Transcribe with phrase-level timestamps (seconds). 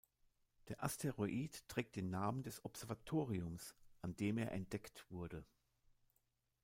[0.69, 5.45] Der Asteroid trägt den Namen des Observatoriums, an dem er entdeckt wurde.